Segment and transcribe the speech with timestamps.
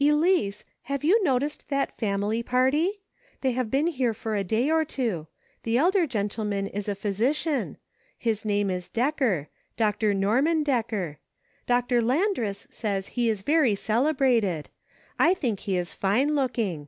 [0.00, 3.02] Elice, have you noticed that family party}
[3.40, 5.26] They have been here for a day or two.
[5.64, 7.76] The elder gentleman is a physician
[8.16, 9.48] ;,his "THAT BEATS ME!" 333 name is Decker—
[9.84, 11.18] Doctor Norman Decker.
[11.66, 12.00] Dr.
[12.02, 14.68] Landress says he is very celebrated.
[15.18, 16.86] I think he is fine looking.